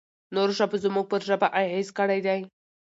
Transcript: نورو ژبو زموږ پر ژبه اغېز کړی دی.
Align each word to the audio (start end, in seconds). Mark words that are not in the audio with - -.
نورو 0.35 0.53
ژبو 0.57 0.75
زموږ 0.83 1.05
پر 1.11 1.21
ژبه 1.27 1.47
اغېز 1.61 1.89
کړی 1.97 2.19
دی. 2.25 2.39